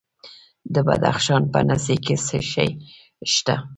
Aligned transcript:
د 0.73 0.75
بدخشان 0.87 1.43
په 1.53 1.59
نسي 1.69 1.95
کې 2.05 2.15
څه 2.25 2.37
شی 2.51 2.69
شته؟ 3.33 3.55